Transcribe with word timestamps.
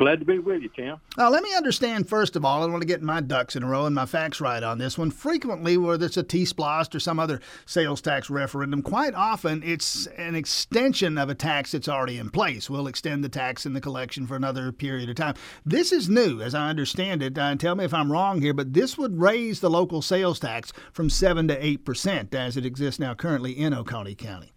Glad 0.00 0.18
to 0.20 0.24
be 0.24 0.38
with 0.38 0.62
you, 0.62 0.70
Tim. 0.74 0.96
Now, 1.18 1.28
let 1.28 1.42
me 1.42 1.54
understand 1.54 2.08
first 2.08 2.34
of 2.34 2.42
all. 2.42 2.62
I 2.62 2.66
want 2.66 2.80
to 2.80 2.86
get 2.86 3.02
my 3.02 3.20
ducks 3.20 3.54
in 3.54 3.62
a 3.62 3.66
row 3.66 3.84
and 3.84 3.94
my 3.94 4.06
facts 4.06 4.40
right 4.40 4.62
on 4.62 4.78
this 4.78 4.96
one. 4.96 5.10
Frequently, 5.10 5.76
whether 5.76 6.06
it's 6.06 6.16
a 6.16 6.22
T-SPLOST 6.22 6.94
or 6.94 7.00
some 7.00 7.20
other 7.20 7.38
sales 7.66 8.00
tax 8.00 8.30
referendum, 8.30 8.80
quite 8.80 9.12
often 9.12 9.62
it's 9.62 10.06
an 10.16 10.34
extension 10.34 11.18
of 11.18 11.28
a 11.28 11.34
tax 11.34 11.72
that's 11.72 11.86
already 11.86 12.16
in 12.16 12.30
place. 12.30 12.70
We'll 12.70 12.86
extend 12.86 13.22
the 13.22 13.28
tax 13.28 13.66
and 13.66 13.76
the 13.76 13.80
collection 13.82 14.26
for 14.26 14.36
another 14.36 14.72
period 14.72 15.10
of 15.10 15.16
time. 15.16 15.34
This 15.66 15.92
is 15.92 16.08
new, 16.08 16.40
as 16.40 16.54
I 16.54 16.70
understand 16.70 17.22
it. 17.22 17.36
Uh, 17.36 17.54
tell 17.56 17.74
me 17.74 17.84
if 17.84 17.92
I'm 17.92 18.10
wrong 18.10 18.40
here, 18.40 18.54
but 18.54 18.72
this 18.72 18.96
would 18.96 19.20
raise 19.20 19.60
the 19.60 19.68
local 19.68 20.00
sales 20.00 20.40
tax 20.40 20.72
from 20.94 21.10
seven 21.10 21.46
to 21.48 21.62
eight 21.62 21.84
percent 21.84 22.34
as 22.34 22.56
it 22.56 22.64
exists 22.64 22.98
now 22.98 23.12
currently 23.12 23.52
in 23.52 23.74
Oconee 23.74 24.14
County. 24.14 24.52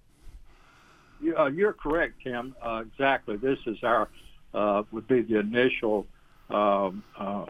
Uh, 1.38 1.48
you're 1.48 1.74
correct, 1.74 2.14
Tim. 2.24 2.56
Uh, 2.66 2.84
exactly. 2.88 3.36
This 3.36 3.60
is 3.66 3.84
our 3.84 4.08
uh, 4.54 4.84
would 4.92 5.08
be 5.08 5.22
the 5.22 5.40
initial 5.40 6.06
um, 6.50 7.04
uh, 7.18 7.46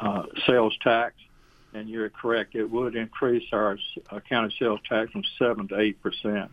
uh, 0.00 0.22
sales 0.46 0.76
tax. 0.82 1.14
And 1.74 1.88
you're 1.88 2.10
correct; 2.10 2.54
it 2.54 2.70
would 2.70 2.96
increase 2.96 3.44
our 3.52 3.78
uh, 4.10 4.20
county 4.20 4.54
sales 4.58 4.80
tax 4.88 5.10
from 5.12 5.22
seven 5.38 5.68
to 5.68 5.80
eight 5.80 6.02
percent 6.02 6.50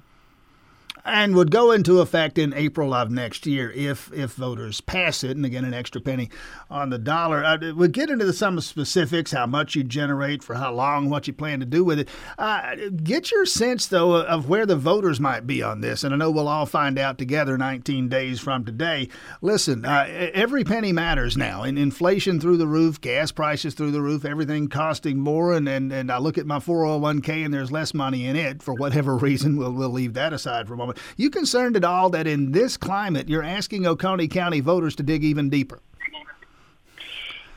and 1.05 1.36
would 1.36 1.52
go 1.52 1.72
into 1.72 2.02
effect 2.02 2.38
in 2.38 2.53
April 2.53 2.94
of 2.94 3.09
next 3.09 3.45
year 3.45 3.72
if 3.72 4.11
if 4.14 4.33
voters 4.33 4.81
pass 4.81 5.23
it. 5.23 5.36
And 5.38 5.45
again, 5.45 5.66
an 5.66 5.73
extra 5.73 6.02
penny 6.02 6.30
on 6.69 6.89
the 6.89 6.97
dollar. 6.97 7.44
Uh, 7.44 7.73
we'll 7.75 7.89
get 7.89 8.09
into 8.09 8.25
the, 8.25 8.33
some 8.33 8.59
specifics, 8.61 9.31
how 9.31 9.45
much 9.45 9.75
you 9.75 9.83
generate, 9.83 10.44
for 10.44 10.55
how 10.55 10.73
long, 10.73 11.09
what 11.09 11.27
you 11.27 11.33
plan 11.33 11.59
to 11.59 11.66
do 11.66 11.83
with 11.83 12.00
it. 12.00 12.09
Uh, 12.38 12.75
get 13.03 13.31
your 13.31 13.45
sense, 13.45 13.88
though, 13.88 14.16
of 14.16 14.50
where 14.50 14.66
the 14.66 14.75
voters 14.75 15.20
might 15.20 15.47
be 15.47 15.64
on 15.64 15.81
this. 15.81 16.03
And 16.03 16.14
I 16.14 16.17
know 16.17 16.31
we'll 16.31 16.47
all 16.47 16.66
find 16.66 16.97
out 17.00 17.17
together 17.17 17.58
19 17.58 18.09
days 18.09 18.39
from 18.39 18.66
today. 18.66 19.09
Listen, 19.42 19.86
uh, 19.86 20.05
every 20.33 20.64
penny 20.64 20.92
matters 20.92 21.38
now. 21.38 21.64
And 21.64 21.77
inflation 21.77 22.39
through 22.39 22.58
the 22.58 22.67
roof, 22.67 23.02
gas 23.02 23.31
prices 23.31 23.73
through 23.73 23.92
the 23.92 24.02
roof, 24.02 24.25
everything 24.25 24.67
costing 24.67 25.20
more. 25.20 25.53
And, 25.53 25.67
and, 25.67 25.92
and 25.92 26.11
I 26.11 26.17
look 26.17 26.38
at 26.38 26.45
my 26.45 26.59
401k 26.59 27.45
and 27.45 27.53
there's 27.53 27.72
less 27.72 27.94
money 27.94 28.25
in 28.25 28.36
it 28.36 28.61
for 28.61 28.73
whatever 28.73 29.17
reason. 29.17 29.58
We'll, 29.58 29.72
we'll 29.72 29.89
leave 29.89 30.14
that 30.14 30.33
aside 30.33 30.67
for 30.67 30.73
a 30.73 30.77
moment 30.77 30.88
moment. 30.89 30.99
You 31.17 31.29
concerned 31.29 31.75
at 31.75 31.83
all 31.83 32.09
that 32.11 32.27
in 32.27 32.51
this 32.51 32.77
climate 32.77 33.29
you're 33.29 33.43
asking 33.43 33.85
Oconee 33.85 34.27
County 34.27 34.59
voters 34.59 34.95
to 34.97 35.03
dig 35.03 35.23
even 35.23 35.49
deeper? 35.49 35.79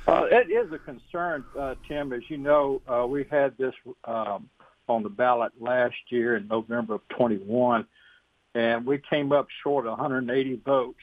Uh, 0.06 0.26
it 0.30 0.50
is 0.50 0.72
a 0.72 0.78
concern, 0.78 1.44
uh, 1.58 1.76
Tim. 1.86 2.12
As 2.12 2.22
you 2.28 2.36
know, 2.36 2.82
uh, 2.88 3.06
we 3.06 3.24
had 3.30 3.56
this 3.56 3.74
um, 4.04 4.48
on 4.88 5.02
the 5.04 5.08
ballot 5.08 5.52
last 5.60 5.94
year 6.08 6.36
in 6.36 6.48
November 6.48 6.94
of 6.94 7.08
21, 7.10 7.86
and 8.54 8.84
we 8.84 8.98
came 8.98 9.30
up 9.30 9.46
short 9.62 9.86
of 9.86 9.92
180 9.92 10.60
votes, 10.64 10.98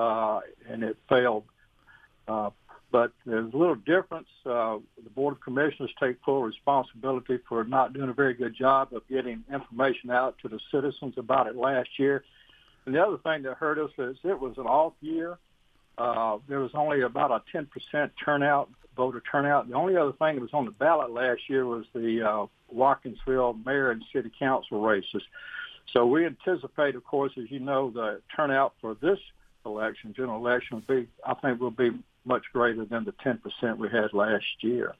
uh, 0.00 0.40
and 0.68 0.82
it 0.82 0.96
failed 1.08 1.44
uh, 2.26 2.50
but 2.90 3.12
there's 3.24 3.52
a 3.52 3.56
little 3.56 3.76
difference. 3.76 4.28
Uh, 4.44 4.78
the 5.02 5.10
Board 5.14 5.34
of 5.34 5.40
Commissioners 5.40 5.90
take 6.02 6.16
full 6.24 6.42
responsibility 6.42 7.38
for 7.48 7.64
not 7.64 7.92
doing 7.92 8.10
a 8.10 8.12
very 8.12 8.34
good 8.34 8.54
job 8.54 8.92
of 8.92 9.02
getting 9.08 9.44
information 9.52 10.10
out 10.10 10.36
to 10.42 10.48
the 10.48 10.58
citizens 10.70 11.14
about 11.16 11.46
it 11.46 11.56
last 11.56 11.88
year. 11.98 12.24
And 12.86 12.94
the 12.94 13.02
other 13.02 13.18
thing 13.18 13.42
that 13.42 13.56
hurt 13.56 13.78
us 13.78 13.90
is 13.98 14.16
it 14.24 14.38
was 14.38 14.54
an 14.58 14.66
off 14.66 14.94
year. 15.00 15.38
Uh, 15.98 16.38
there 16.48 16.60
was 16.60 16.70
only 16.74 17.02
about 17.02 17.30
a 17.30 17.42
10% 17.56 18.10
turnout, 18.24 18.70
voter 18.96 19.22
turnout. 19.30 19.68
The 19.68 19.74
only 19.74 19.96
other 19.96 20.12
thing 20.12 20.36
that 20.36 20.40
was 20.40 20.54
on 20.54 20.64
the 20.64 20.70
ballot 20.70 21.10
last 21.10 21.42
year 21.48 21.66
was 21.66 21.84
the 21.94 22.22
uh, 22.22 22.46
Watkinsville 22.74 23.64
mayor 23.64 23.90
and 23.90 24.02
city 24.12 24.30
council 24.38 24.80
races. 24.80 25.22
So 25.92 26.06
we 26.06 26.24
anticipate, 26.24 26.94
of 26.94 27.04
course, 27.04 27.32
as 27.36 27.50
you 27.50 27.60
know, 27.60 27.90
the 27.90 28.20
turnout 28.34 28.74
for 28.80 28.96
this 29.00 29.18
election, 29.66 30.14
general 30.16 30.44
election, 30.44 30.82
will 30.86 30.96
be, 30.96 31.08
I 31.26 31.34
think, 31.34 31.60
will 31.60 31.70
be 31.70 31.90
much 32.24 32.44
greater 32.52 32.84
than 32.84 33.04
the 33.04 33.12
10% 33.12 33.78
we 33.78 33.88
had 33.88 34.12
last 34.12 34.44
year. 34.60 34.94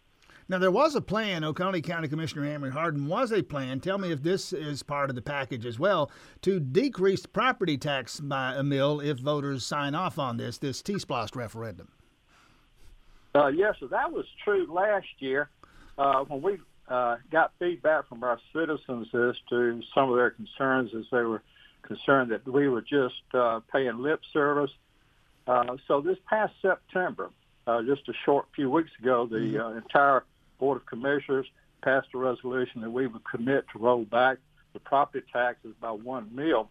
Now, 0.48 0.59
there 0.59 0.71
was 0.72 0.97
a 0.97 1.00
plan, 1.00 1.44
Oconee 1.44 1.81
County 1.81 2.09
Commissioner 2.09 2.43
Amrey 2.43 2.72
Harden 2.72 3.06
was 3.06 3.31
a 3.31 3.41
plan. 3.41 3.78
Tell 3.78 3.99
me 3.99 4.10
if 4.10 4.25
this 4.25 4.53
is 4.53 4.82
part 4.82 5.09
of 5.09 5.15
the 5.15 5.22
package 5.22 5.65
as 5.65 5.78
well 5.78 6.10
to 6.43 6.59
decrease 6.59 7.25
property 7.25 7.78
tax 7.78 8.19
by 8.19 8.54
a 8.56 8.65
mill 8.65 8.99
if 8.99 9.19
voters 9.19 9.65
sign 9.65 9.94
off 9.94 10.19
on 10.19 10.38
this, 10.38 10.59
this 10.59 10.82
T-SPLOST 10.82 11.37
referendum. 11.37 11.88
Uh, 13.32 13.47
yes, 13.47 13.76
so 13.78 13.87
that 13.87 14.10
was 14.10 14.25
true 14.43 14.66
last 14.69 15.06
year 15.20 15.50
uh, 15.99 16.25
when 16.25 16.43
we 16.43 16.59
uh, 16.88 17.16
got 17.31 17.53
feedback 17.60 18.09
from 18.09 18.25
our 18.25 18.41
citizens 18.53 19.06
as 19.15 19.37
to 19.50 19.81
some 19.94 20.10
of 20.10 20.16
their 20.16 20.31
concerns 20.31 20.91
as 20.99 21.04
they 21.12 21.22
were 21.22 21.43
concerned 21.83 22.31
that 22.31 22.47
we 22.47 22.69
were 22.69 22.83
just 22.83 23.23
uh, 23.35 23.61
paying 23.73 23.99
lip 23.99 24.21
service 24.33 24.71
uh, 25.51 25.77
so 25.89 26.01
this 26.01 26.19
past 26.29 26.53
September, 26.63 27.31
uh, 27.67 27.83
just 27.83 28.09
a 28.09 28.13
short 28.25 28.47
few 28.55 28.71
weeks 28.71 28.91
ago, 29.01 29.27
the 29.27 29.37
mm-hmm. 29.37 29.61
uh, 29.61 29.77
entire 29.77 30.25
Board 30.59 30.77
of 30.77 30.87
Commissioners 30.87 31.47
passed 31.83 32.09
a 32.15 32.19
resolution 32.19 32.83
that 32.83 32.91
we 32.91 33.07
would 33.09 33.25
commit 33.25 33.65
to 33.73 33.79
roll 33.79 34.05
back 34.05 34.39
the 34.75 34.81
property 34.81 35.27
taxes 35.33 35.75
by 35.81 35.91
one 35.91 36.29
mil 36.33 36.71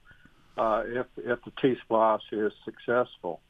uh, 0.58 0.84
if 0.86 1.08
if 1.18 1.40
the 1.44 1.52
T-SPLOST 1.62 2.24
is 2.32 2.54
successful. 2.64 3.42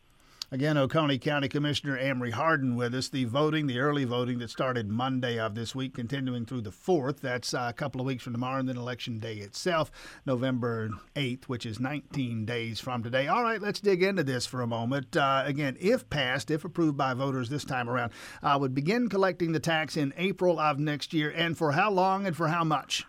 Again, 0.52 0.78
Oconee 0.78 1.20
County 1.20 1.48
Commissioner 1.48 1.96
Amrey 1.96 2.32
Harden 2.32 2.76
with 2.76 2.96
us. 2.96 3.08
The 3.08 3.26
voting, 3.26 3.68
the 3.68 3.78
early 3.78 4.04
voting 4.04 4.40
that 4.40 4.50
started 4.50 4.90
Monday 4.90 5.38
of 5.38 5.54
this 5.54 5.76
week, 5.76 5.94
continuing 5.94 6.44
through 6.48 6.62
the 6.62 6.72
4th. 6.72 7.20
That's 7.20 7.54
uh, 7.54 7.68
a 7.70 7.74
couple 7.74 8.02
of 8.02 8.08
weeks 8.08 8.24
from 8.24 8.34
tomorrow, 8.34 8.60
and 8.60 8.68
then 8.68 8.76
Election 8.76 9.20
Day 9.20 9.36
itself, 9.36 9.92
November 10.26 10.90
8th, 11.16 11.44
which 11.44 11.68
is 11.68 11.80
19 11.80 12.46
days 12.46 12.80
from 12.80 13.04
today. 13.04 13.28
All 13.28 13.44
right, 13.44 13.62
let's 13.62 13.80
dig 13.80 14.02
into 14.02 14.24
this 14.24 14.48
for 14.48 14.62
a 14.62 14.68
moment. 14.68 15.16
Uh, 15.16 15.44
again, 15.46 15.78
if 15.80 16.10
passed, 16.10 16.50
if 16.50 16.66
approved 16.66 16.98
by 16.98 17.14
voters 17.14 17.50
this 17.50 17.64
time 17.64 17.88
around, 17.88 18.12
uh, 18.42 18.58
would 18.60 18.74
begin 18.74 19.08
collecting 19.08 19.52
the 19.52 19.60
tax 19.60 19.98
in 19.98 20.14
April 20.18 20.60
of 20.60 20.80
next 20.80 21.14
year. 21.14 21.30
And 21.30 21.56
for 21.56 21.74
how 21.74 21.92
long 21.92 22.26
and 22.26 22.36
for 22.36 22.48
how 22.48 22.64
much? 22.64 23.06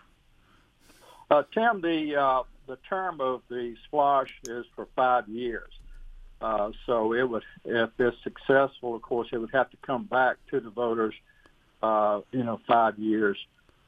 Uh, 1.31 1.45
Tim, 1.55 1.81
the, 1.81 2.17
uh, 2.21 2.43
the 2.67 2.77
term 2.87 3.19
of 3.23 3.41
the 3.49 3.77
SPLOST 3.87 4.31
is 4.47 4.67
for 4.77 4.89
five 4.95 5.27
years. 5.27 5.71
Uh, 6.41 6.71
so 6.87 7.13
it 7.13 7.29
would, 7.29 7.43
if 7.65 7.91
it's 7.99 8.17
successful, 8.23 8.95
of 8.95 9.03
course, 9.03 9.29
it 9.33 9.39
would 9.39 9.51
have 9.53 9.71
to 9.71 9.77
come 9.87 10.05
back 10.05 10.37
to 10.51 10.61
the 10.61 10.71
voters, 10.71 11.15
uh, 11.83 12.21
you 12.33 12.43
know, 12.43 12.59
five 12.67 12.99
years 12.99 13.37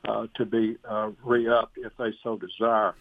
uh, 0.07 0.27
to 0.37 0.45
be 0.45 0.77
uh, 0.89 1.11
re-upped 1.25 1.79
if 1.79 1.93
they 1.99 2.13
so 2.23 2.39
desire. 2.39 2.95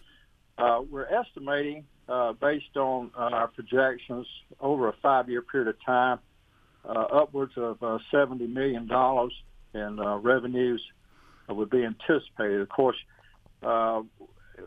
Uh, 0.57 0.81
we're 0.89 1.07
estimating, 1.07 1.83
uh, 2.07 2.33
based 2.33 2.77
on 2.77 3.11
uh, 3.17 3.21
our 3.21 3.47
projections 3.47 4.27
over 4.59 4.87
a 4.87 4.93
five-year 5.01 5.41
period 5.41 5.67
of 5.67 5.75
time, 5.85 6.19
uh, 6.85 6.91
upwards 6.91 7.53
of 7.57 7.81
uh, 7.83 7.97
$70 8.13 8.51
million 8.51 8.89
in 9.73 9.99
uh, 9.99 10.17
revenues 10.17 10.81
would 11.49 11.69
be 11.69 11.83
anticipated. 11.83 12.61
Of 12.61 12.69
course, 12.69 12.95
uh, 13.63 14.01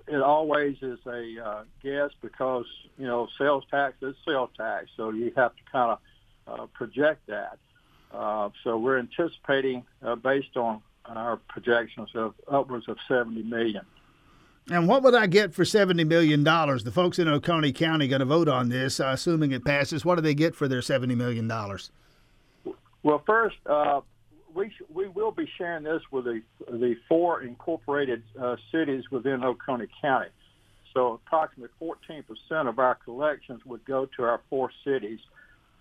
it 0.06 0.20
always 0.20 0.76
is 0.82 0.98
a 1.06 1.44
uh, 1.44 1.64
guess 1.82 2.10
because 2.20 2.66
you 2.98 3.06
know 3.06 3.28
sales 3.38 3.64
tax 3.70 3.94
is 4.02 4.14
sales 4.26 4.50
tax, 4.56 4.88
so 4.96 5.10
you 5.10 5.32
have 5.36 5.54
to 5.56 5.62
kind 5.70 5.90
of 5.92 5.98
uh, 6.46 6.66
project 6.66 7.26
that. 7.26 7.58
Uh, 8.12 8.50
so 8.62 8.78
we're 8.78 8.98
anticipating, 8.98 9.84
uh, 10.02 10.14
based 10.14 10.56
on 10.56 10.80
our 11.06 11.36
projections, 11.48 12.08
of 12.14 12.34
upwards 12.50 12.88
of 12.88 12.96
70 13.08 13.42
million. 13.42 13.84
And 14.70 14.88
what 14.88 15.02
would 15.02 15.14
I 15.14 15.26
get 15.26 15.52
for 15.52 15.64
$70 15.64 16.06
million? 16.06 16.42
The 16.42 16.92
folks 16.92 17.18
in 17.18 17.28
Oconee 17.28 17.72
County 17.72 18.08
going 18.08 18.20
to 18.20 18.24
vote 18.24 18.48
on 18.48 18.70
this, 18.70 18.98
uh, 18.98 19.08
assuming 19.08 19.52
it 19.52 19.64
passes. 19.64 20.04
What 20.04 20.14
do 20.14 20.22
they 20.22 20.34
get 20.34 20.54
for 20.54 20.68
their 20.68 20.80
$70 20.80 21.16
million? 21.16 21.48
Well, 23.02 23.22
first, 23.26 23.56
uh, 23.66 24.00
we 24.54 24.70
sh- 24.70 24.82
we 24.92 25.08
will 25.08 25.32
be 25.32 25.48
sharing 25.58 25.84
this 25.84 26.02
with 26.10 26.24
the 26.24 26.42
the 26.68 26.96
four 27.08 27.42
incorporated 27.42 28.22
uh, 28.40 28.56
cities 28.72 29.04
within 29.10 29.44
Oconee 29.44 29.88
County. 30.00 30.30
So 30.94 31.14
approximately 31.14 31.74
14% 31.82 32.68
of 32.68 32.78
our 32.78 32.94
collections 32.94 33.66
would 33.66 33.84
go 33.84 34.06
to 34.16 34.22
our 34.22 34.40
four 34.48 34.70
cities 34.84 35.18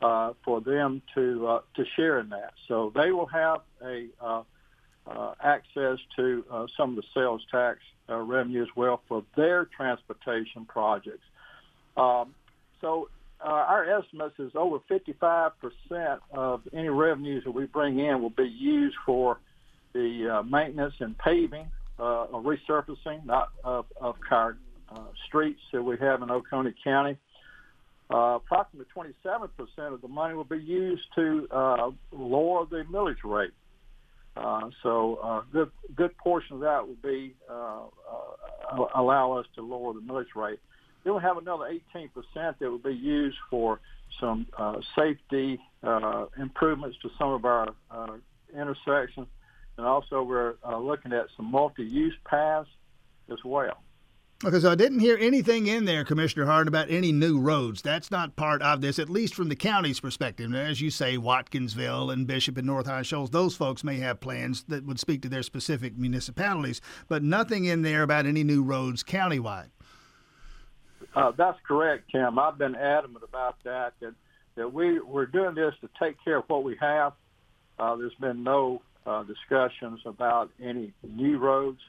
uh, 0.02 0.34
for 0.44 0.60
them 0.60 1.02
to 1.14 1.48
uh, 1.48 1.62
to 1.76 1.86
share 1.96 2.20
in 2.20 2.30
that. 2.30 2.54
So 2.68 2.92
they 2.96 3.12
will 3.12 3.28
have 3.28 3.62
a 3.84 4.08
uh, 4.20 4.44
uh, 5.06 5.34
access 5.42 6.00
to 6.16 6.44
uh, 6.50 6.68
some 6.76 6.92
of 6.92 6.96
the 6.96 7.04
sales 7.14 7.46
tax 7.52 7.80
uh, 8.10 8.18
revenue 8.18 8.64
as 8.64 8.70
well 8.76 9.02
for 9.08 9.24
their 9.36 9.66
transportation 9.66 10.66
projects. 10.66 11.26
Um, 11.96 12.34
so 12.82 13.10
uh, 13.44 13.50
our 13.50 14.00
estimates 14.00 14.36
is 14.40 14.52
over 14.56 14.80
55% 14.90 16.20
of 16.32 16.62
any 16.74 16.90
revenues 16.90 17.44
that 17.44 17.52
we 17.52 17.66
bring 17.66 18.00
in 18.00 18.22
will 18.22 18.30
be 18.30 18.48
used 18.48 18.96
for 19.06 19.40
the 19.94 20.40
uh, 20.40 20.44
maintenance 20.44 20.94
and 21.00 21.18
paving 21.18 21.68
uh, 22.00 22.24
or 22.26 22.42
resurfacing 22.42 23.26
not 23.26 23.50
of, 23.64 23.86
of 24.00 24.16
our 24.32 24.58
uh, 24.90 25.00
streets 25.28 25.60
that 25.74 25.84
we 25.84 25.98
have 25.98 26.22
in 26.22 26.32
Oconee 26.32 26.74
County. 26.84 27.18
Uh, 28.14 28.38
approximately 28.38 28.86
27% 28.96 29.50
of 29.94 30.02
the 30.02 30.08
money 30.08 30.36
will 30.36 30.44
be 30.44 30.58
used 30.58 31.04
to 31.16 31.48
uh, 31.52 31.90
lower 32.12 32.66
the 32.66 32.84
millage 32.92 33.24
rate. 33.24 33.52
So 34.82 35.20
a 35.22 35.44
good 35.52 35.72
good 35.96 36.18
portion 36.18 36.56
of 36.56 36.62
that 36.62 36.88
will 36.88 36.98
be 37.04 37.36
allow 38.96 39.34
us 39.34 39.46
to 39.56 39.62
lower 39.62 39.94
the 39.94 40.02
millage 40.02 40.36
rate. 40.36 40.60
Then 41.04 41.16
we 41.16 41.22
have 41.22 41.38
another 41.38 41.66
18% 41.96 42.10
that 42.34 42.62
will 42.62 42.78
be 42.78 42.94
used 42.94 43.38
for 43.50 43.80
some 44.20 44.48
uh, 44.58 44.80
safety 44.98 45.60
uh, 45.84 46.26
improvements 46.38 46.98
to 47.02 47.10
some 47.18 47.30
of 47.30 47.46
our 47.46 47.74
uh, 47.92 48.18
intersections, 48.56 49.28
and 49.78 49.86
also 49.86 50.24
we're 50.24 50.56
uh, 50.64 50.78
looking 50.78 51.14
at 51.14 51.26
some 51.36 51.52
multi-use 51.52 52.16
paths 52.26 52.70
as 53.32 53.40
well. 53.44 53.82
Okay, 54.46 54.60
so 54.60 54.72
I 54.72 54.76
didn't 54.76 55.00
hear 55.00 55.18
anything 55.18 55.68
in 55.68 55.86
there, 55.86 56.04
Commissioner 56.04 56.46
Harden, 56.46 56.68
about 56.68 56.92
any 56.92 57.14
new 57.14 57.40
roads. 57.40 57.82
That's 57.82 58.12
not 58.12 58.36
part 58.36 58.62
of 58.62 58.82
this, 58.82 59.00
at 59.00 59.10
least 59.10 59.36
from 59.36 59.48
the 59.48 59.56
county's 59.56 60.02
perspective. 60.02 60.54
As 60.54 60.82
you 60.82 60.90
say, 60.90 61.16
Watkinsville 61.16 62.12
and 62.12 62.28
Bishop 62.28 62.58
and 62.58 62.68
North 62.68 62.86
High 62.86 63.04
Shoals, 63.04 63.30
those 63.30 63.56
folks 63.56 63.86
may 63.86 64.00
have 64.00 64.20
plans 64.20 64.66
that 64.68 64.86
would 64.86 65.00
speak 65.00 65.22
to 65.22 65.30
their 65.30 65.44
specific 65.44 65.98
municipalities, 65.98 66.82
but 67.08 67.24
nothing 67.24 67.64
in 67.64 67.84
there 67.84 68.04
about 68.04 68.26
any 68.26 68.44
new 68.44 68.64
roads 68.64 69.02
countywide. 69.02 69.70
Uh, 71.16 71.32
that's 71.38 71.60
correct, 71.68 72.10
Tim. 72.12 72.40
I've 72.40 72.58
been 72.58 72.76
adamant 72.76 73.24
about 73.24 73.56
that, 73.64 73.94
that, 74.02 74.14
that 74.56 74.74
we, 74.74 75.00
we're 75.00 75.26
doing 75.26 75.56
this 75.56 75.74
to 75.82 75.90
take 76.02 76.16
care 76.24 76.38
of 76.38 76.46
what 76.48 76.64
we 76.64 76.76
have. 76.82 77.14
Uh, 77.78 77.96
there's 77.96 78.16
been 78.20 78.44
no 78.44 78.82
uh, 79.06 79.24
discussions 79.24 80.00
about 80.06 80.50
any 80.62 80.94
new 81.04 81.38
roads. 81.38 81.80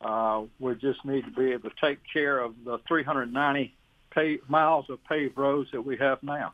Uh, 0.00 0.42
we 0.60 0.74
just 0.74 1.04
need 1.04 1.24
to 1.24 1.30
be 1.30 1.52
able 1.52 1.70
to 1.70 1.76
take 1.80 1.98
care 2.12 2.38
of 2.38 2.54
the 2.64 2.78
390 2.86 3.74
miles 4.48 4.86
of 4.88 5.02
paved 5.04 5.36
roads 5.36 5.68
that 5.72 5.80
we 5.80 5.96
have 5.96 6.22
now. 6.22 6.52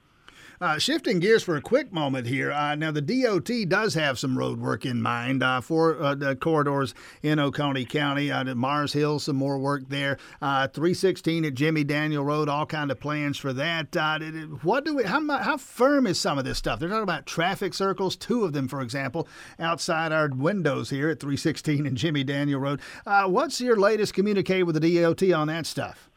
Uh, 0.62 0.78
shifting 0.78 1.20
gears 1.20 1.42
for 1.42 1.56
a 1.56 1.62
quick 1.62 1.90
moment 1.90 2.26
here. 2.26 2.52
Uh, 2.52 2.74
now, 2.74 2.90
the 2.90 3.00
DOT 3.00 3.50
does 3.66 3.94
have 3.94 4.18
some 4.18 4.36
road 4.36 4.60
work 4.60 4.84
in 4.84 5.00
mind 5.00 5.42
uh, 5.42 5.58
for 5.62 5.98
uh, 6.02 6.14
the 6.14 6.36
corridors 6.36 6.92
in 7.22 7.38
Oconee 7.38 7.86
County. 7.86 8.30
Uh, 8.30 8.54
Mars 8.54 8.92
Hill, 8.92 9.18
some 9.20 9.36
more 9.36 9.58
work 9.58 9.88
there. 9.88 10.18
Uh, 10.42 10.68
316 10.68 11.46
at 11.46 11.54
Jimmy 11.54 11.82
Daniel 11.82 12.22
Road, 12.22 12.50
all 12.50 12.66
kind 12.66 12.90
of 12.90 13.00
plans 13.00 13.38
for 13.38 13.54
that. 13.54 13.96
what 14.62 14.84
do 14.84 14.96
we? 14.96 15.04
How, 15.04 15.26
how 15.38 15.56
firm 15.56 16.06
is 16.06 16.20
some 16.20 16.36
of 16.36 16.44
this 16.44 16.58
stuff? 16.58 16.78
They're 16.78 16.90
talking 16.90 17.04
about 17.04 17.24
traffic 17.24 17.72
circles, 17.72 18.14
two 18.14 18.44
of 18.44 18.52
them, 18.52 18.68
for 18.68 18.82
example, 18.82 19.26
outside 19.58 20.12
our 20.12 20.28
windows 20.28 20.90
here 20.90 21.08
at 21.08 21.20
316 21.20 21.86
and 21.86 21.96
Jimmy 21.96 22.22
Daniel 22.22 22.60
Road. 22.60 22.82
what's 23.06 23.62
your 23.62 23.76
latest 23.76 24.12
communique 24.12 24.62
with 24.62 24.78
the 24.78 25.02
DOT 25.02 25.22
on 25.32 25.46
that 25.46 25.64
stuff? 25.64 26.09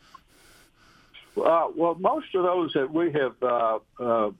Uh, 1.36 1.68
well, 1.76 1.96
most 2.00 2.28
of 2.36 2.44
those 2.44 2.74
that 2.74 2.94
we 2.94 3.12
have 3.12 3.36
uh, 3.42 3.80
uh, 4.00 4.32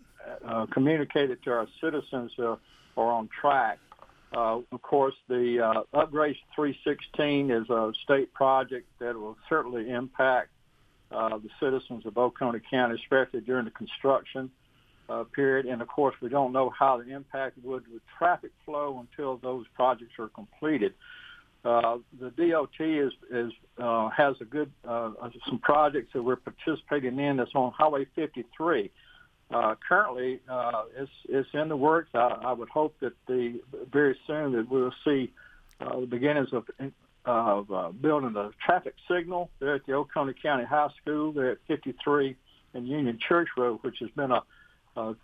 uh 0.46 0.66
communicated 0.68 1.42
to 1.44 1.52
our 1.52 1.68
citizens 1.82 2.32
are 2.40 2.60
on 2.96 3.28
track. 3.42 3.80
Uh, 4.36 4.60
of 4.72 4.82
course, 4.82 5.16
the 5.28 5.60
uh, 5.60 5.84
Upgrade 5.94 6.36
316 6.56 7.52
is 7.52 7.70
a 7.70 7.94
state 8.04 8.34
project 8.34 8.88
that 9.00 9.16
will 9.16 9.38
certainly 9.50 9.90
impact 9.90 10.50
the 11.10 11.50
citizens 11.60 12.06
of 12.08 12.18
Oconee 12.18 12.60
County, 12.72 12.96
especially 12.96 13.42
during 13.42 13.66
the 13.66 13.72
construction 13.72 14.50
period. 15.34 15.68
And 15.68 15.82
of 15.82 15.88
course, 15.88 16.16
we 16.22 16.30
don't 16.30 16.52
know 16.52 16.72
how 16.72 16.98
the 16.98 17.12
impact 17.12 17.58
would 17.64 17.88
with 17.92 18.02
traffic 18.18 18.52
flow 18.66 19.00
until 19.00 19.38
those 19.38 19.66
projects 19.76 20.14
are 20.18 20.30
completed. 20.30 20.94
Uh, 21.64 21.98
the 22.20 22.30
DOT 22.32 22.70
is, 22.80 23.14
is 23.32 23.54
uh, 23.78 24.10
has 24.10 24.36
a 24.42 24.46
good 24.46 24.72
uh, 24.86 25.12
some 25.48 25.60
projects 25.60 26.12
that 26.14 26.22
we're 26.22 26.36
participating 26.36 27.18
in 27.20 27.38
that's 27.38 27.56
on 27.56 27.72
Highway 27.72 28.06
53. 28.16 28.92
Uh, 29.50 29.76
currently, 29.88 30.40
uh, 30.50 30.84
it's 30.98 31.12
it's 31.30 31.50
in 31.54 31.70
the 31.70 31.78
works. 31.78 32.10
I, 32.14 32.40
I 32.44 32.54
would 32.54 32.70
hope 32.70 32.96
that 33.00 33.14
the 33.28 33.62
very 33.92 34.18
soon 34.28 34.52
that 34.54 34.70
we'll 34.70 34.94
see 35.06 35.32
uh, 35.80 36.02
the 36.02 36.06
beginnings 36.06 36.50
of 36.52 36.66
of 37.26 37.72
uh, 37.72 37.90
building 37.92 38.34
the 38.34 38.52
traffic 38.66 38.96
signal 39.10 39.50
there 39.60 39.76
at 39.76 39.86
the 39.86 39.94
Oconee 39.94 40.34
County 40.42 40.66
High 40.66 40.90
School 41.02 41.32
there 41.32 41.52
at 41.52 41.58
53 41.68 42.36
and 42.74 42.88
Union 42.88 43.18
Church 43.20 43.50
Road, 43.56 43.80
which 43.82 44.00
has 44.00 44.10
been 44.10 44.32
a, 44.32 44.44
a 44.98 45.16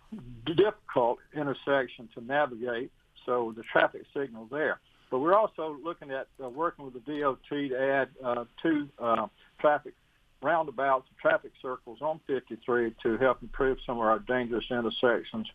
difficult 0.46 1.18
intersection 1.34 2.08
to 2.14 2.24
navigate. 2.24 2.90
So 3.26 3.52
the 3.54 3.62
traffic 3.62 4.02
signal 4.14 4.48
there. 4.50 4.80
But 5.10 5.18
we're 5.18 5.34
also 5.34 5.76
looking 5.82 6.10
at 6.10 6.28
uh, 6.42 6.48
working 6.48 6.84
with 6.84 6.94
the 6.94 7.20
DOT 7.20 7.38
to 7.50 7.76
add 7.76 8.08
uh, 8.24 8.44
two 8.62 8.88
uh, 8.98 9.26
traffic 9.60 9.94
roundabouts, 10.42 11.06
traffic 11.20 11.52
circles 11.60 11.98
on 12.00 12.20
53 12.26 12.94
to 13.02 13.18
help 13.18 13.42
improve 13.42 13.78
some 13.84 13.96
of 13.96 14.04
our 14.04 14.18
dangerous 14.20 14.64
intersections 14.70 15.46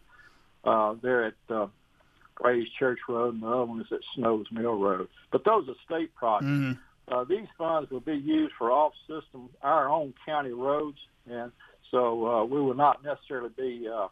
uh, 0.63 0.95
there 1.01 1.25
at 1.25 1.33
uh, 1.49 1.67
Grays 2.35 2.67
Church 2.77 2.99
Road, 3.07 3.35
and 3.35 3.43
the 3.43 3.47
other 3.47 3.65
one 3.65 3.81
is 3.81 3.87
at 3.91 3.99
Snows 4.15 4.45
Mill 4.51 4.77
Road. 4.77 5.07
But 5.31 5.45
those 5.45 5.67
are 5.69 5.75
state 5.85 6.13
projects. 6.15 6.49
Mm-hmm. 6.51 7.13
Uh, 7.13 7.23
these 7.23 7.47
funds 7.57 7.89
will 7.91 7.99
be 7.99 8.15
used 8.15 8.53
for 8.57 8.71
off-system, 8.71 9.49
our 9.61 9.89
own 9.89 10.13
county 10.25 10.51
roads, 10.51 10.97
and 11.29 11.51
so 11.91 12.27
uh, 12.27 12.45
we 12.45 12.59
will 12.59 12.73
not 12.73 13.03
necessarily 13.03 13.49
be 13.55 13.87
uh, 13.87 14.07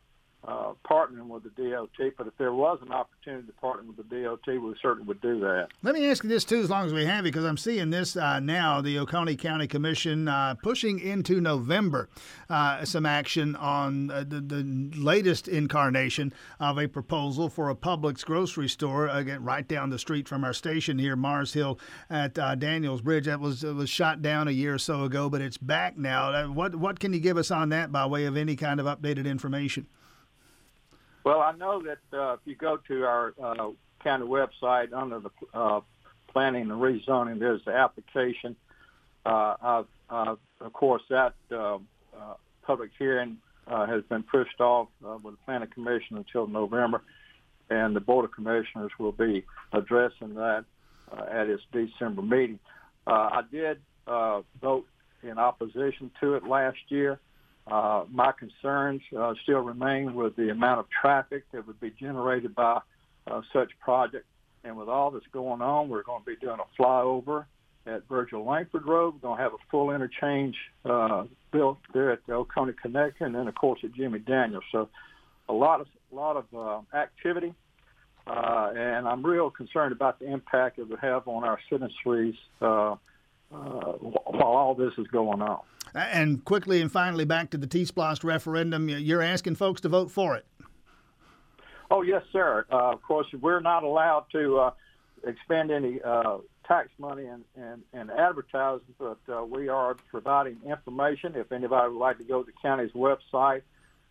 uh, 0.45 0.73
partnering 0.89 1.27
with 1.27 1.43
the 1.43 1.49
DOT. 1.49 2.13
But 2.17 2.27
if 2.27 2.37
there 2.37 2.53
was 2.53 2.79
an 2.81 2.91
opportunity 2.91 3.47
to 3.47 3.53
partner 3.53 3.83
with 3.87 4.09
the 4.09 4.23
DOT, 4.23 4.45
we 4.47 4.75
certainly 4.81 5.07
would 5.07 5.21
do 5.21 5.39
that. 5.39 5.69
Let 5.83 5.95
me 5.95 6.09
ask 6.09 6.23
you 6.23 6.29
this 6.29 6.43
too, 6.43 6.59
as 6.59 6.69
long 6.69 6.85
as 6.85 6.93
we 6.93 7.05
have 7.05 7.25
you, 7.25 7.31
because 7.31 7.45
I'm 7.45 7.57
seeing 7.57 7.89
this 7.89 8.17
uh, 8.17 8.39
now. 8.39 8.81
The 8.81 8.99
Oconee 8.99 9.37
County 9.37 9.67
Commission 9.67 10.27
uh, 10.27 10.55
pushing 10.61 10.99
into 10.99 11.39
November 11.39 12.09
uh, 12.49 12.83
some 12.83 13.05
action 13.05 13.55
on 13.55 14.11
uh, 14.11 14.25
the, 14.27 14.41
the, 14.41 14.63
latest 14.93 15.47
incarnation 15.47 16.33
of 16.59 16.77
a 16.77 16.87
proposal 16.87 17.49
for 17.49 17.69
a 17.69 17.75
Publix 17.75 18.23
grocery 18.23 18.69
store 18.69 19.07
again 19.07 19.43
right 19.43 19.67
down 19.67 19.89
the 19.89 19.99
street 19.99 20.27
from 20.27 20.43
our 20.43 20.53
station 20.53 20.97
here, 20.99 21.15
Mars 21.15 21.53
Hill 21.53 21.79
at 22.09 22.33
Daniells 22.35 23.03
Bridge. 23.03 23.25
That 23.25 23.39
was 23.39 23.63
was 23.63 23.89
shot 23.89 24.21
down 24.21 24.47
a 24.47 24.51
year 24.51 24.75
or 24.75 24.79
so 24.79 25.03
ago, 25.03 25.29
but 25.29 25.41
it's 25.41 25.57
back 25.57 25.97
now. 25.97 26.51
What 26.51 26.75
what 26.75 26.99
can 26.99 27.13
you 27.13 27.19
give 27.19 27.37
us 27.37 27.51
on 27.51 27.69
that 27.69 27.91
by 27.91 28.05
way 28.05 28.25
of 28.25 28.37
any 28.37 28.55
kind 28.55 28.79
of 28.79 28.85
updated 28.85 29.25
information? 29.25 29.87
Well, 31.23 31.39
I 31.41 31.53
know 31.53 31.81
that 31.83 32.17
uh, 32.17 32.33
if 32.33 32.39
you 32.45 32.55
go 32.55 32.77
to 32.87 33.03
our 33.05 33.33
uh, 33.41 33.69
county 34.03 34.25
website 34.25 34.93
under 34.93 35.19
the 35.19 35.29
uh, 35.53 35.79
planning 36.31 36.63
and 36.63 36.81
rezoning, 36.81 37.39
there's 37.39 37.63
the 37.65 37.71
application. 37.73 38.55
Uh, 39.25 39.55
of, 39.61 39.87
uh, 40.09 40.35
of 40.59 40.73
course, 40.73 41.01
that 41.09 41.33
uh, 41.51 41.75
uh, 41.75 42.33
public 42.63 42.91
hearing 42.99 43.37
uh, 43.67 43.85
has 43.85 44.03
been 44.09 44.23
pushed 44.23 44.59
off 44.59 44.89
uh, 45.05 45.17
with 45.23 45.35
the 45.35 45.39
planning 45.45 45.69
commission 45.69 46.17
until 46.17 46.45
November, 46.45 47.01
and 47.69 47.95
the 47.95 48.01
board 48.01 48.25
of 48.25 48.31
commissioners 48.31 48.91
will 48.99 49.13
be 49.13 49.45
addressing 49.71 50.35
that 50.35 50.65
uh, 51.11 51.23
at 51.31 51.47
its 51.47 51.63
December 51.71 52.21
meeting. 52.21 52.59
Uh, 53.07 53.11
I 53.11 53.41
did 53.49 53.79
uh, 54.07 54.41
vote 54.61 54.85
in 55.21 55.37
opposition 55.37 56.11
to 56.19 56.35
it 56.35 56.45
last 56.45 56.79
year. 56.89 57.19
My 57.67 58.33
concerns 58.37 59.01
uh, 59.17 59.33
still 59.43 59.59
remain 59.59 60.15
with 60.15 60.35
the 60.35 60.49
amount 60.49 60.79
of 60.79 60.85
traffic 60.89 61.45
that 61.51 61.65
would 61.67 61.79
be 61.79 61.91
generated 61.91 62.53
by 62.55 62.81
uh, 63.27 63.41
such 63.51 63.71
project. 63.79 64.25
And 64.63 64.77
with 64.77 64.89
all 64.89 65.11
that's 65.11 65.25
going 65.33 65.61
on, 65.61 65.89
we're 65.89 66.03
going 66.03 66.21
to 66.21 66.25
be 66.25 66.35
doing 66.37 66.57
a 66.59 66.81
flyover 66.81 67.45
at 67.85 68.07
Virgil 68.07 68.45
Langford 68.45 68.85
Road. 68.85 69.15
We're 69.15 69.27
going 69.27 69.37
to 69.37 69.43
have 69.43 69.53
a 69.53 69.63
full 69.69 69.91
interchange 69.91 70.55
uh, 70.85 71.25
built 71.51 71.79
there 71.93 72.11
at 72.11 72.25
the 72.25 72.33
Oconee 72.33 72.73
Connector, 72.83 73.21
and 73.21 73.35
then 73.35 73.47
of 73.47 73.55
course 73.55 73.79
at 73.83 73.93
Jimmy 73.93 74.19
Daniels. 74.19 74.63
So 74.71 74.89
a 75.49 75.53
lot 75.53 75.81
of 75.81 75.87
a 76.11 76.15
lot 76.15 76.37
of 76.37 76.45
uh, 76.55 76.95
activity, 76.95 77.53
uh, 78.27 78.71
and 78.75 79.07
I'm 79.07 79.25
real 79.25 79.49
concerned 79.49 79.91
about 79.91 80.19
the 80.19 80.31
impact 80.31 80.79
it 80.79 80.87
would 80.87 80.99
have 80.99 81.27
on 81.27 81.43
our 81.43 81.59
citizens 81.69 82.35
uh, 82.61 82.65
uh, 82.65 82.95
while 83.53 84.43
all 84.43 84.75
this 84.75 84.93
is 84.97 85.07
going 85.07 85.41
on. 85.41 85.61
And 85.95 86.43
quickly 86.43 86.81
and 86.81 86.91
finally, 86.91 87.25
back 87.25 87.51
to 87.51 87.57
the 87.57 87.67
T-SPLOST 87.67 88.23
referendum. 88.23 88.89
You're 88.89 89.21
asking 89.21 89.55
folks 89.55 89.81
to 89.81 89.89
vote 89.89 90.09
for 90.09 90.35
it. 90.35 90.45
Oh 91.91 92.01
yes, 92.01 92.23
sir. 92.31 92.65
Uh, 92.71 92.91
of 92.91 93.03
course, 93.03 93.27
we're 93.39 93.59
not 93.59 93.83
allowed 93.83 94.25
to 94.31 94.57
uh, 94.57 94.71
expend 95.27 95.69
any 95.69 96.01
uh, 96.01 96.37
tax 96.67 96.89
money 96.97 97.25
and 97.25 97.43
and, 97.55 97.83
and 97.93 98.09
advertising, 98.09 98.95
but 98.97 99.19
uh, 99.31 99.43
we 99.43 99.67
are 99.69 99.95
providing 100.09 100.57
information. 100.65 101.33
If 101.35 101.51
anybody 101.51 101.91
would 101.91 101.99
like 101.99 102.17
to 102.17 102.23
go 102.23 102.41
to 102.41 102.45
the 102.45 102.57
county's 102.61 102.93
website, 102.93 103.61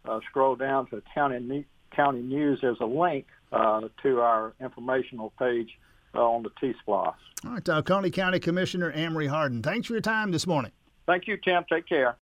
uh, 0.05 0.21
scroll 0.31 0.55
down 0.55 0.87
to 0.91 1.03
county 1.13 1.67
county 1.91 2.23
news. 2.23 2.61
There's 2.61 2.81
a 2.81 2.87
link 2.87 3.27
uh, 3.51 3.89
to 4.05 4.21
our 4.21 4.55
informational 4.61 5.33
page 5.39 5.71
on 6.15 6.43
the 6.43 6.51
T-SPLOST. 6.61 7.17
All 7.45 7.51
right, 7.53 7.69
uh, 7.69 7.83
Coney 7.83 8.11
County 8.11 8.39
Commissioner 8.39 8.93
Amrey 8.93 9.29
Harden. 9.29 9.63
Thanks 9.63 9.87
for 9.87 9.95
your 9.95 10.03
time 10.03 10.31
this 10.31 10.47
morning. 10.47 10.73
Thank 11.07 11.27
you, 11.27 11.37
Tim. 11.37 11.65
Take 11.71 11.89
care. 11.89 12.11